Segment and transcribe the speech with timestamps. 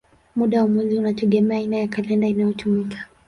[0.35, 3.07] Muda wa mwezi unategemea aina ya kalenda inayotumika.